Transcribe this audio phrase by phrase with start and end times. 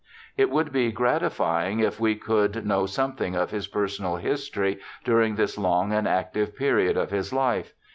[0.35, 5.59] It would be gratifying if we could know something of his personal history during this
[5.59, 7.73] long and active period of his life.